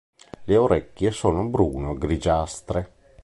[0.45, 2.91] Le orecchie sono bruno-grigiastre.